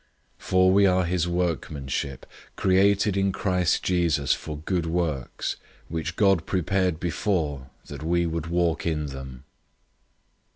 002:010 0.39 0.45
For 0.47 0.71
we 0.71 0.85
are 0.87 1.05
his 1.05 1.27
workmanship, 1.27 2.25
created 2.55 3.15
in 3.15 3.31
Christ 3.31 3.83
Jesus 3.83 4.33
for 4.33 4.57
good 4.57 4.87
works, 4.87 5.57
which 5.89 6.15
God 6.15 6.47
prepared 6.47 6.99
before 6.99 7.69
that 7.85 8.01
we 8.01 8.25
would 8.25 8.47
walk 8.47 8.87
in 8.87 9.05
them. 9.05 9.43